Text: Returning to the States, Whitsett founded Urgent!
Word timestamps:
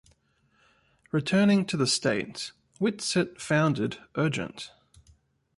Returning 1.11 1.63
to 1.67 1.77
the 1.77 1.85
States, 1.85 2.53
Whitsett 2.79 3.39
founded 3.39 3.99
Urgent! 4.15 4.71